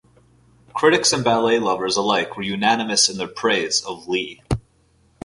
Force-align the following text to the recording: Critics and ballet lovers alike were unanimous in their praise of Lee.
Critics 0.73 1.13
and 1.13 1.23
ballet 1.23 1.59
lovers 1.59 1.95
alike 1.95 2.35
were 2.35 2.41
unanimous 2.41 3.07
in 3.07 3.17
their 3.19 3.27
praise 3.27 3.83
of 3.85 4.07
Lee. 4.07 4.41